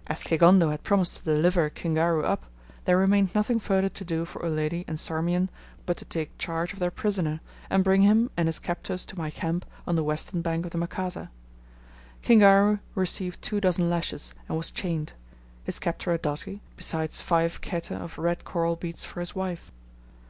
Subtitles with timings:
[0.16, 2.44] '"As Kigondo had promised to deliver Kingaru up,
[2.84, 5.48] there remained nothing further to do for Uledi and Sarmean
[5.86, 9.30] but to take charge of their prisoner, and bring him and his captors to my
[9.30, 11.30] camp on the western bank of the Makata.
[12.22, 15.14] Kingaru received two dozen lashes, and was chained;
[15.64, 19.72] his captor a doti, besides five khete of red coral beads for his wife.